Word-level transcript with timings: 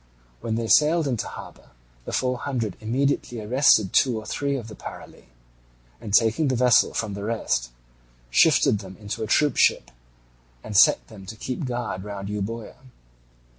When 0.39 0.55
they 0.55 0.65
sailed 0.65 1.07
into 1.07 1.27
harbour 1.27 1.69
the 2.05 2.11
Four 2.11 2.39
Hundred 2.39 2.75
immediately 2.79 3.39
arrested 3.39 3.93
two 3.93 4.17
or 4.19 4.25
three 4.25 4.55
of 4.55 4.67
the 4.67 4.73
Parali 4.73 5.25
and, 6.01 6.11
taking 6.11 6.47
the 6.47 6.55
vessel 6.55 6.95
from 6.95 7.13
the 7.13 7.23
rest, 7.23 7.69
shifted 8.31 8.79
them 8.79 8.97
into 8.99 9.21
a 9.23 9.27
troopship 9.27 9.91
and 10.63 10.75
set 10.75 11.07
them 11.07 11.27
to 11.27 11.35
keep 11.35 11.65
guard 11.65 12.03
round 12.03 12.29
Euboea. 12.29 12.77